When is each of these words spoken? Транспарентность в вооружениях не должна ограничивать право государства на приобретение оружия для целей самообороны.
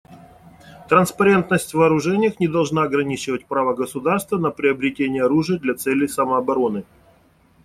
Транспарентность 0.89 1.69
в 1.69 1.73
вооружениях 1.77 2.39
не 2.39 2.47
должна 2.47 2.81
ограничивать 2.81 3.45
право 3.45 3.75
государства 3.75 4.39
на 4.39 4.49
приобретение 4.49 5.23
оружия 5.25 5.59
для 5.59 5.75
целей 5.75 6.07
самообороны. 6.07 6.85